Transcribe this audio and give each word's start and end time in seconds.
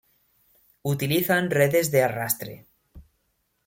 Utilizan 0.93 1.51
redes 1.51 1.91
de 1.93 2.03
arrastre. 2.09 2.61